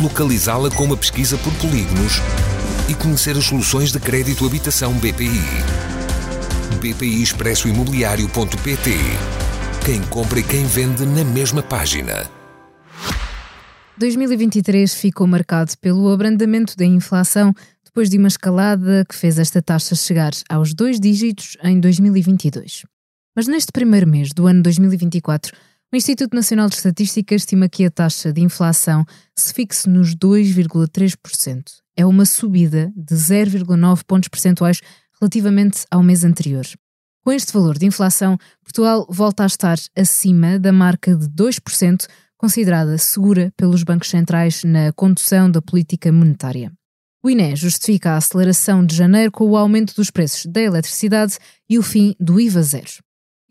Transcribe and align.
localizá-la 0.00 0.70
com 0.70 0.84
uma 0.84 0.96
pesquisa 0.96 1.38
por 1.38 1.52
polígonos 1.54 2.20
e 2.88 2.94
conhecer 2.94 3.36
as 3.36 3.44
soluções 3.44 3.90
de 3.90 3.98
crédito 3.98 4.46
habitação 4.46 4.92
BPI. 4.94 5.40
BPI 6.80 7.22
Expresso 7.22 7.68
Imobiliário.pt 7.68 8.90
Quem 9.84 10.02
compra 10.02 10.40
e 10.40 10.42
quem 10.42 10.64
vende 10.66 11.06
na 11.06 11.24
mesma 11.24 11.62
página. 11.62 12.30
2023 13.96 14.92
ficou 14.94 15.26
marcado 15.26 15.72
pelo 15.78 16.12
abrandamento 16.12 16.76
da 16.76 16.84
inflação 16.84 17.54
depois 17.82 18.10
de 18.10 18.18
uma 18.18 18.28
escalada 18.28 19.06
que 19.08 19.14
fez 19.14 19.38
esta 19.38 19.62
taxa 19.62 19.94
chegar 19.94 20.32
aos 20.50 20.74
dois 20.74 21.00
dígitos 21.00 21.56
em 21.62 21.80
2022. 21.80 22.82
Mas 23.34 23.48
neste 23.48 23.72
primeiro 23.72 24.06
mês 24.06 24.28
do 24.34 24.46
ano 24.46 24.62
2024, 24.62 25.56
o 25.92 25.96
Instituto 25.96 26.34
Nacional 26.34 26.68
de 26.68 26.74
Estatística 26.74 27.34
estima 27.34 27.68
que 27.68 27.84
a 27.84 27.90
taxa 27.90 28.32
de 28.32 28.40
inflação 28.40 29.04
se 29.36 29.54
fixe 29.54 29.88
nos 29.88 30.16
2,3%. 30.16 31.62
É 31.96 32.04
uma 32.04 32.24
subida 32.24 32.92
de 32.96 33.14
0,9 33.14 34.02
pontos 34.04 34.28
percentuais 34.28 34.80
relativamente 35.20 35.84
ao 35.90 36.02
mês 36.02 36.24
anterior. 36.24 36.66
Com 37.24 37.32
este 37.32 37.52
valor 37.52 37.78
de 37.78 37.86
inflação, 37.86 38.36
Portugal 38.62 39.06
volta 39.08 39.44
a 39.44 39.46
estar 39.46 39.78
acima 39.96 40.58
da 40.58 40.72
marca 40.72 41.14
de 41.14 41.28
2%, 41.28 42.06
considerada 42.36 42.98
segura 42.98 43.52
pelos 43.56 43.82
bancos 43.82 44.10
centrais 44.10 44.64
na 44.64 44.92
condução 44.92 45.50
da 45.50 45.62
política 45.62 46.12
monetária. 46.12 46.72
O 47.24 47.30
INE 47.30 47.56
justifica 47.56 48.10
a 48.12 48.16
aceleração 48.16 48.84
de 48.84 48.94
janeiro 48.94 49.32
com 49.32 49.44
o 49.44 49.56
aumento 49.56 49.94
dos 49.94 50.10
preços 50.10 50.46
da 50.46 50.60
eletricidade 50.60 51.38
e 51.68 51.78
o 51.78 51.82
fim 51.82 52.14
do 52.20 52.38
IVA 52.40 52.62
zero. 52.62 53.05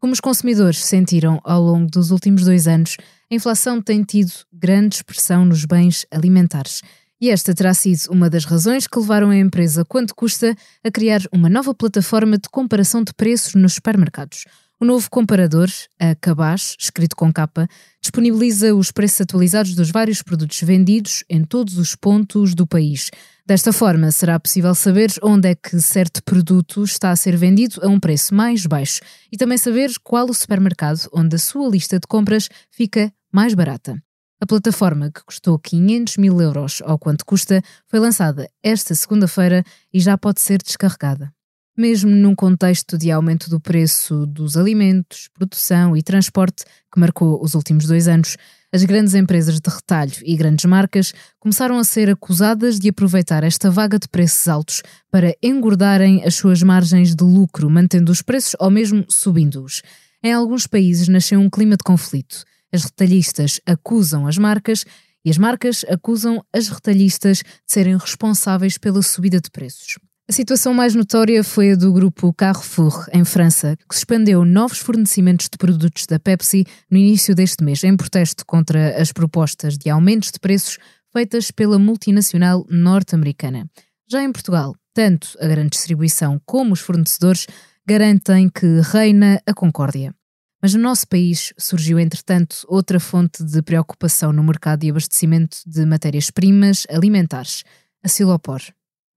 Como 0.00 0.14
os 0.14 0.20
consumidores 0.20 0.82
sentiram 0.82 1.38
ao 1.44 1.60
longo 1.62 1.90
dos 1.90 2.10
últimos 2.10 2.44
dois 2.44 2.66
anos, 2.66 2.96
a 3.30 3.34
inflação 3.34 3.82
tem 3.82 4.02
tido 4.02 4.32
grande 4.50 4.96
expressão 4.96 5.44
nos 5.44 5.66
bens 5.66 6.06
alimentares. 6.10 6.80
E 7.20 7.28
esta 7.28 7.54
terá 7.54 7.74
sido 7.74 8.10
uma 8.10 8.30
das 8.30 8.46
razões 8.46 8.86
que 8.86 8.98
levaram 8.98 9.28
a 9.28 9.36
empresa 9.36 9.84
Quanto 9.84 10.14
Custa 10.14 10.56
a 10.82 10.90
criar 10.90 11.20
uma 11.30 11.50
nova 11.50 11.74
plataforma 11.74 12.38
de 12.38 12.48
comparação 12.48 13.04
de 13.04 13.12
preços 13.12 13.54
nos 13.54 13.74
supermercados. 13.74 14.46
O 14.82 14.86
novo 14.86 15.10
comparador, 15.10 15.68
a 15.98 16.14
Cabaz, 16.14 16.74
escrito 16.78 17.14
com 17.14 17.30
capa, 17.30 17.68
disponibiliza 18.00 18.74
os 18.74 18.90
preços 18.90 19.20
atualizados 19.20 19.74
dos 19.74 19.90
vários 19.90 20.22
produtos 20.22 20.58
vendidos 20.62 21.22
em 21.28 21.44
todos 21.44 21.76
os 21.76 21.94
pontos 21.94 22.54
do 22.54 22.66
país. 22.66 23.10
Desta 23.44 23.74
forma, 23.74 24.10
será 24.10 24.40
possível 24.40 24.74
saber 24.74 25.10
onde 25.22 25.50
é 25.50 25.54
que 25.54 25.78
certo 25.82 26.24
produto 26.24 26.82
está 26.82 27.10
a 27.10 27.16
ser 27.16 27.36
vendido 27.36 27.78
a 27.84 27.88
um 27.88 28.00
preço 28.00 28.34
mais 28.34 28.64
baixo 28.64 29.00
e 29.30 29.36
também 29.36 29.58
saber 29.58 29.90
qual 30.02 30.30
o 30.30 30.32
supermercado 30.32 31.10
onde 31.12 31.36
a 31.36 31.38
sua 31.38 31.68
lista 31.68 32.00
de 32.00 32.06
compras 32.06 32.48
fica 32.70 33.12
mais 33.30 33.52
barata. 33.52 34.02
A 34.40 34.46
plataforma, 34.46 35.10
que 35.10 35.22
custou 35.22 35.58
500 35.58 36.16
mil 36.16 36.40
euros 36.40 36.80
ao 36.86 36.98
quanto 36.98 37.26
custa, 37.26 37.60
foi 37.86 38.00
lançada 38.00 38.48
esta 38.62 38.94
segunda-feira 38.94 39.62
e 39.92 40.00
já 40.00 40.16
pode 40.16 40.40
ser 40.40 40.62
descarregada. 40.62 41.30
Mesmo 41.80 42.10
num 42.10 42.34
contexto 42.34 42.98
de 42.98 43.10
aumento 43.10 43.48
do 43.48 43.58
preço 43.58 44.26
dos 44.26 44.54
alimentos, 44.54 45.30
produção 45.32 45.96
e 45.96 46.02
transporte 46.02 46.62
que 46.92 47.00
marcou 47.00 47.42
os 47.42 47.54
últimos 47.54 47.86
dois 47.86 48.06
anos, 48.06 48.36
as 48.70 48.84
grandes 48.84 49.14
empresas 49.14 49.58
de 49.58 49.70
retalho 49.70 50.12
e 50.22 50.36
grandes 50.36 50.66
marcas 50.66 51.14
começaram 51.38 51.78
a 51.78 51.84
ser 51.84 52.10
acusadas 52.10 52.78
de 52.78 52.90
aproveitar 52.90 53.44
esta 53.44 53.70
vaga 53.70 53.98
de 53.98 54.06
preços 54.08 54.46
altos 54.46 54.82
para 55.10 55.34
engordarem 55.42 56.22
as 56.22 56.34
suas 56.34 56.62
margens 56.62 57.16
de 57.16 57.24
lucro, 57.24 57.70
mantendo 57.70 58.12
os 58.12 58.20
preços 58.20 58.54
ou 58.60 58.70
mesmo 58.70 59.06
subindo-os. 59.08 59.80
Em 60.22 60.34
alguns 60.34 60.66
países 60.66 61.08
nasceu 61.08 61.40
um 61.40 61.48
clima 61.48 61.78
de 61.78 61.82
conflito. 61.82 62.44
As 62.70 62.84
retalhistas 62.84 63.58
acusam 63.64 64.26
as 64.26 64.36
marcas 64.36 64.84
e 65.24 65.30
as 65.30 65.38
marcas 65.38 65.82
acusam 65.88 66.44
as 66.52 66.68
retalhistas 66.68 67.38
de 67.38 67.44
serem 67.66 67.96
responsáveis 67.96 68.76
pela 68.76 69.00
subida 69.00 69.40
de 69.40 69.50
preços. 69.50 69.96
A 70.30 70.32
situação 70.32 70.72
mais 70.72 70.94
notória 70.94 71.42
foi 71.42 71.72
a 71.72 71.74
do 71.74 71.92
grupo 71.92 72.32
Carrefour, 72.32 73.04
em 73.12 73.24
França, 73.24 73.76
que 73.76 73.92
suspendeu 73.92 74.44
novos 74.44 74.78
fornecimentos 74.78 75.48
de 75.48 75.58
produtos 75.58 76.06
da 76.06 76.20
Pepsi 76.20 76.64
no 76.88 76.96
início 76.96 77.34
deste 77.34 77.64
mês, 77.64 77.82
em 77.82 77.96
protesto 77.96 78.46
contra 78.46 78.96
as 79.02 79.10
propostas 79.10 79.76
de 79.76 79.90
aumentos 79.90 80.30
de 80.30 80.38
preços 80.38 80.78
feitas 81.12 81.50
pela 81.50 81.80
multinacional 81.80 82.64
norte-americana. 82.70 83.68
Já 84.08 84.22
em 84.22 84.30
Portugal, 84.30 84.76
tanto 84.94 85.36
a 85.40 85.48
grande 85.48 85.70
distribuição 85.70 86.40
como 86.46 86.74
os 86.74 86.80
fornecedores 86.80 87.48
garantem 87.84 88.48
que 88.48 88.82
reina 88.82 89.42
a 89.44 89.52
concórdia. 89.52 90.14
Mas 90.62 90.74
no 90.74 90.80
nosso 90.80 91.08
país 91.08 91.52
surgiu, 91.58 91.98
entretanto, 91.98 92.64
outra 92.68 93.00
fonte 93.00 93.42
de 93.42 93.60
preocupação 93.62 94.32
no 94.32 94.44
mercado 94.44 94.82
de 94.82 94.90
abastecimento 94.90 95.56
de 95.66 95.84
matérias-primas 95.84 96.86
alimentares, 96.88 97.64
a 98.04 98.08
Silopor. 98.08 98.60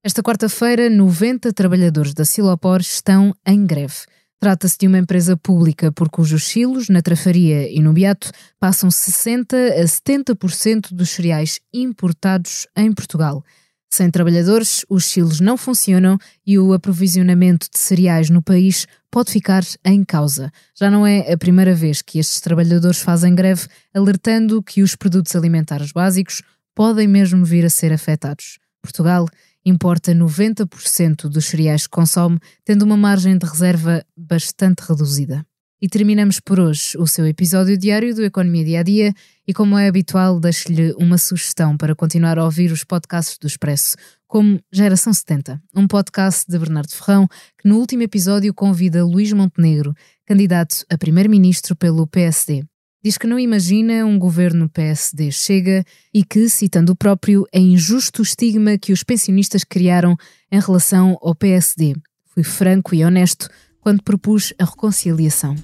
Esta 0.06 0.22
quarta-feira, 0.22 0.90
90 0.90 1.50
trabalhadores 1.54 2.12
da 2.12 2.26
Silopor 2.26 2.82
estão 2.82 3.34
em 3.46 3.64
greve. 3.64 3.94
Trata-se 4.38 4.76
de 4.76 4.86
uma 4.86 4.98
empresa 4.98 5.34
pública 5.34 5.90
por 5.90 6.10
cujos 6.10 6.44
silos, 6.44 6.90
na 6.90 7.00
Trafaria 7.00 7.72
e 7.72 7.80
no 7.80 7.94
Beato, 7.94 8.30
passam 8.60 8.90
60% 8.90 9.54
a 9.54 9.82
70% 9.82 10.92
dos 10.92 11.08
cereais 11.08 11.58
importados 11.72 12.66
em 12.76 12.92
Portugal. 12.92 13.42
Sem 13.88 14.10
trabalhadores, 14.10 14.84
os 14.90 15.06
silos 15.06 15.40
não 15.40 15.56
funcionam 15.56 16.18
e 16.46 16.58
o 16.58 16.74
aprovisionamento 16.74 17.70
de 17.72 17.78
cereais 17.78 18.28
no 18.28 18.42
país 18.42 18.86
pode 19.10 19.32
ficar 19.32 19.64
em 19.82 20.04
causa. 20.04 20.52
Já 20.78 20.90
não 20.90 21.06
é 21.06 21.32
a 21.32 21.38
primeira 21.38 21.74
vez 21.74 22.02
que 22.02 22.18
estes 22.18 22.42
trabalhadores 22.42 23.00
fazem 23.00 23.34
greve, 23.34 23.68
alertando 23.94 24.62
que 24.62 24.82
os 24.82 24.94
produtos 24.94 25.34
alimentares 25.34 25.92
básicos 25.92 26.42
podem 26.74 27.08
mesmo 27.08 27.42
vir 27.42 27.64
a 27.64 27.70
ser 27.70 27.90
afetados. 27.90 28.58
Portugal 28.82 29.26
importa 29.64 30.14
90% 30.14 31.28
dos 31.28 31.46
cereais 31.46 31.86
que 31.86 31.90
consome, 31.90 32.38
tendo 32.64 32.82
uma 32.82 32.96
margem 32.96 33.38
de 33.38 33.46
reserva 33.46 34.04
bastante 34.16 34.80
reduzida. 34.80 35.44
E 35.80 35.88
terminamos 35.88 36.40
por 36.40 36.58
hoje 36.58 36.96
o 36.96 37.06
seu 37.06 37.26
episódio 37.26 37.76
diário 37.76 38.14
do 38.14 38.24
Economia 38.24 38.64
Dia 38.64 38.80
a 38.80 38.82
Dia 38.82 39.14
e, 39.46 39.52
como 39.52 39.76
é 39.76 39.86
habitual, 39.86 40.40
deixo-lhe 40.40 40.94
uma 40.94 41.18
sugestão 41.18 41.76
para 41.76 41.94
continuar 41.94 42.38
a 42.38 42.44
ouvir 42.44 42.72
os 42.72 42.84
podcasts 42.84 43.36
do 43.36 43.46
Expresso, 43.46 43.96
como 44.26 44.58
Geração 44.72 45.12
70, 45.12 45.62
um 45.76 45.86
podcast 45.86 46.50
de 46.50 46.58
Bernardo 46.58 46.90
Ferrão, 46.90 47.28
que 47.58 47.68
no 47.68 47.78
último 47.78 48.02
episódio 48.02 48.54
convida 48.54 49.04
Luís 49.04 49.32
Montenegro, 49.32 49.94
candidato 50.26 50.86
a 50.90 50.96
primeiro-ministro 50.96 51.76
pelo 51.76 52.06
PSD. 52.06 52.64
Diz 53.04 53.18
que 53.18 53.26
não 53.26 53.38
imagina 53.38 54.06
um 54.06 54.18
governo 54.18 54.66
PSD 54.66 55.30
chega 55.30 55.84
e 56.12 56.24
que, 56.24 56.48
citando 56.48 56.92
o 56.92 56.96
próprio, 56.96 57.46
é 57.52 57.60
injusto 57.60 58.20
o 58.20 58.22
estigma 58.22 58.78
que 58.78 58.94
os 58.94 59.02
pensionistas 59.02 59.62
criaram 59.62 60.16
em 60.50 60.58
relação 60.58 61.18
ao 61.20 61.34
PSD. 61.34 61.94
Fui 62.32 62.42
franco 62.42 62.94
e 62.94 63.04
honesto 63.04 63.50
quando 63.78 64.02
propus 64.02 64.54
a 64.58 64.64
reconciliação. 64.64 65.54